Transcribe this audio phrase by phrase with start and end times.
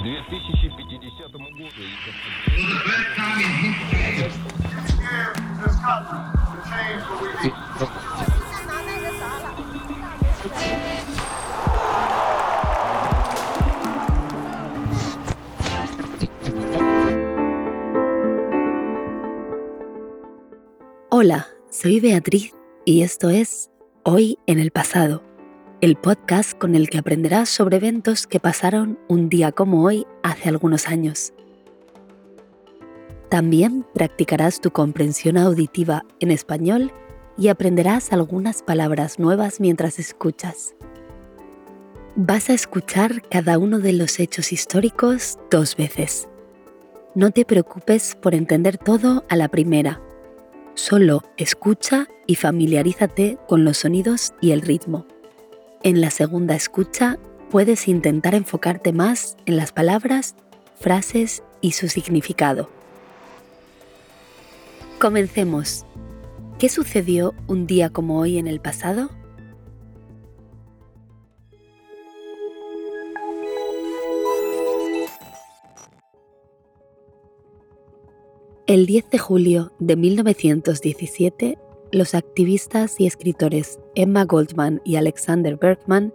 [0.00, 1.66] 2050 году.
[21.10, 22.52] Hola, soy Beatriz
[22.84, 23.70] y esto es
[24.02, 25.24] Hoy en el pasado,
[25.81, 30.47] el podcast con el que aprenderás sobre eventos que pasaron un día como hoy hace
[30.47, 31.33] algunos años.
[33.29, 36.93] También practicarás tu comprensión auditiva en español
[37.35, 40.75] y aprenderás algunas palabras nuevas mientras escuchas.
[42.15, 46.27] Vas a escuchar cada uno de los hechos históricos dos veces.
[47.15, 49.99] No te preocupes por entender todo a la primera
[50.73, 55.05] Solo escucha y familiarízate con los sonidos y el ritmo.
[55.83, 57.17] En la segunda escucha
[57.49, 60.35] puedes intentar enfocarte más en las palabras,
[60.79, 62.69] frases y su significado.
[64.99, 65.87] Comencemos.
[66.59, 69.09] ¿Qué sucedió un día como hoy en el pasado?
[78.67, 81.57] El 10 de julio de 1917,
[81.91, 86.13] los activistas y escritores Emma Goldman y Alexander Bergman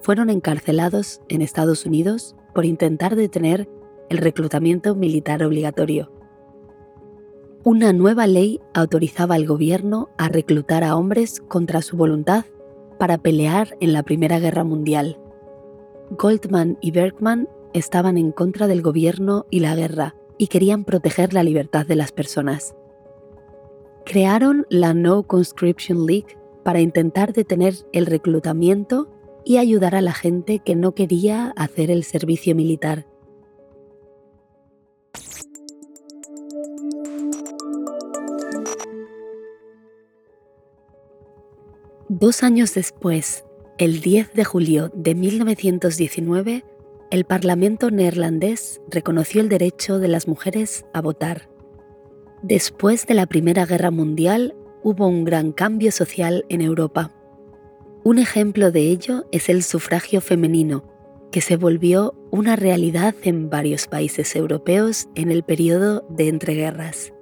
[0.00, 3.68] fueron encarcelados en Estados Unidos por intentar detener
[4.08, 6.10] el reclutamiento militar obligatorio.
[7.62, 12.46] Una nueva ley autorizaba al gobierno a reclutar a hombres contra su voluntad
[12.98, 15.18] para pelear en la Primera Guerra Mundial.
[16.10, 21.42] Goldman y Bergman estaban en contra del gobierno y la guerra y querían proteger la
[21.42, 22.74] libertad de las personas.
[24.10, 29.08] Crearon la No Conscription League para intentar detener el reclutamiento
[29.44, 33.06] y ayudar a la gente que no quería hacer el servicio militar.
[42.08, 43.44] Dos años después,
[43.78, 46.64] el 10 de julio de 1919,
[47.12, 51.49] el Parlamento neerlandés reconoció el derecho de las mujeres a votar.
[52.42, 57.12] Después de la Primera Guerra Mundial hubo un gran cambio social en Europa.
[58.02, 60.84] Un ejemplo de ello es el sufragio femenino,
[61.30, 67.12] que se volvió una realidad en varios países europeos en el periodo de entreguerras.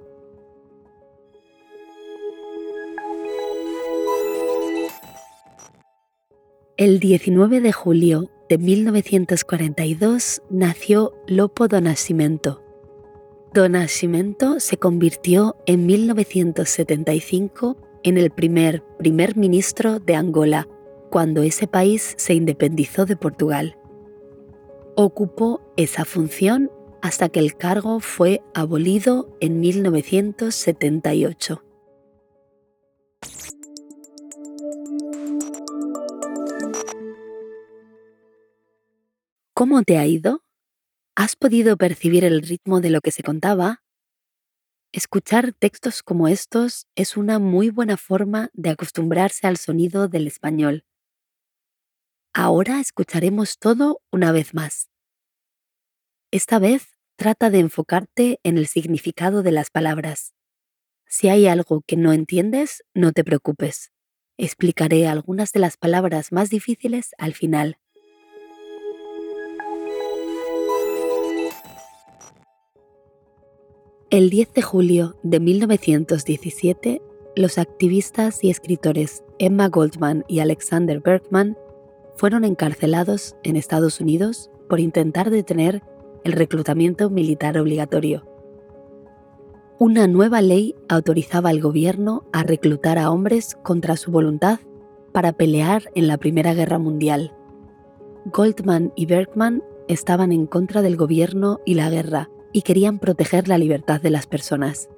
[6.77, 12.68] El 19 de julio de 1942 nació Lopo do Nascimento.
[13.51, 20.67] Do Nascimento se convirtió en 1975 en el primer primer ministro de Angola,
[21.09, 23.75] cuando ese país se independizó de Portugal.
[24.95, 26.69] Ocupó esa función
[27.01, 31.63] hasta que el cargo fue abolido en 1978.
[39.55, 40.43] ¿Cómo te ha ido?
[41.21, 43.83] ¿Has podido percibir el ritmo de lo que se contaba?
[44.93, 50.85] Escuchar textos como estos es una muy buena forma de acostumbrarse al sonido del español.
[52.33, 54.87] Ahora escucharemos todo una vez más.
[56.31, 60.33] Esta vez trata de enfocarte en el significado de las palabras.
[61.05, 63.91] Si hay algo que no entiendes, no te preocupes.
[64.37, 67.77] Explicaré algunas de las palabras más difíciles al final.
[74.11, 76.99] El 10 de julio de 1917,
[77.35, 81.55] los activistas y escritores Emma Goldman y Alexander Bergman
[82.15, 85.83] fueron encarcelados en Estados Unidos por intentar detener
[86.23, 88.25] el reclutamiento militar obligatorio.
[89.77, 94.57] Una nueva ley autorizaba al gobierno a reclutar a hombres contra su voluntad
[95.13, 97.35] para pelear en la Primera Guerra Mundial.
[98.25, 103.57] Goldman y Bergman estaban en contra del gobierno y la guerra y querían proteger la
[103.57, 104.89] libertad de las personas.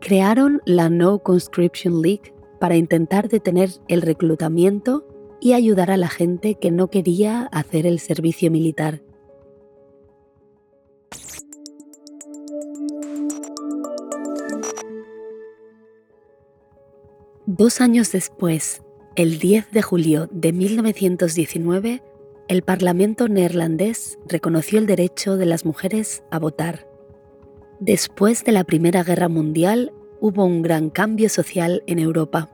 [0.00, 5.06] Crearon la No Conscription League para intentar detener el reclutamiento
[5.40, 9.02] y ayudar a la gente que no quería hacer el servicio militar.
[17.46, 18.82] Dos años después,
[19.16, 22.02] el 10 de julio de 1919,
[22.50, 26.88] el Parlamento neerlandés reconoció el derecho de las mujeres a votar.
[27.78, 32.50] Después de la Primera Guerra Mundial hubo un gran cambio social en Europa.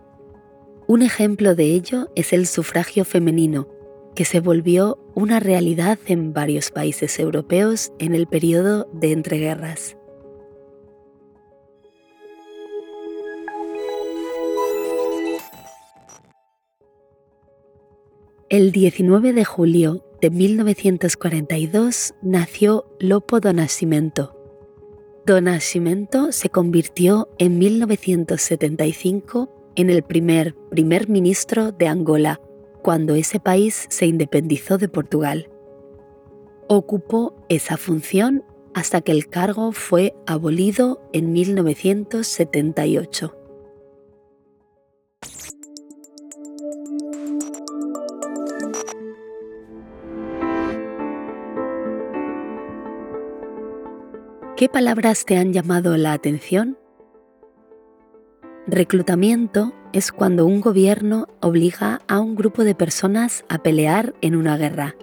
[0.86, 3.68] Un ejemplo de ello es el sufragio femenino,
[4.14, 9.96] que se volvió una realidad en varios países europeos en el periodo de entreguerras.
[18.48, 24.36] El 19 de julio de 1942 nació Lopo do Nascimento.
[25.26, 32.40] Do Nascimento se convirtió en 1975 en el primer primer ministro de Angola
[32.82, 35.50] cuando ese país se independizó de Portugal.
[36.68, 38.44] Ocupó esa función
[38.74, 43.45] hasta que el cargo fue abolido en 1978.
[54.56, 56.78] ¿Qué palabras te han llamado la atención?
[58.66, 64.56] Reclutamiento es cuando un gobierno obliga a un grupo de personas a pelear en una
[64.56, 64.96] guerra.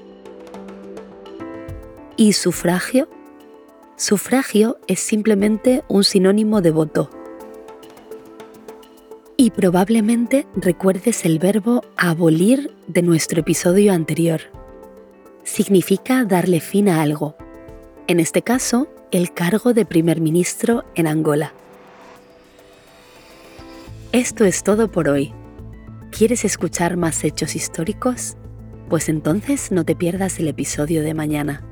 [2.17, 3.07] ¿Y sufragio?
[3.95, 7.11] Sufragio es simplemente un sinónimo de voto.
[9.38, 14.41] Y probablemente recuerdes el verbo abolir de nuestro episodio anterior.
[15.44, 17.35] Significa darle fin a algo.
[18.07, 21.54] En este caso, el cargo de primer ministro en Angola.
[24.12, 25.31] Esto es todo por hoy.
[26.10, 28.38] ¿Quieres escuchar más hechos históricos?
[28.89, 31.63] Pues entonces no te pierdas el episodio de mañana.